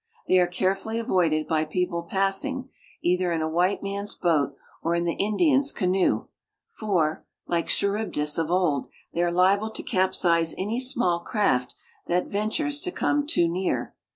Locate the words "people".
1.63-2.07